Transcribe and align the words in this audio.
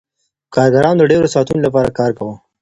کارګرانو 0.53 0.99
د 0.99 1.03
ډیرو 1.11 1.31
ساعتونو 1.33 1.61
لپاره 1.67 1.89
کار 1.99 2.11
کاوه. 2.17 2.35